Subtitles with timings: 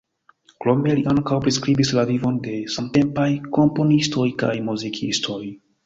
[0.63, 5.43] Krome li ankaŭ priskribis la vivon de samtempaj komponistoj kaj muzikistoj.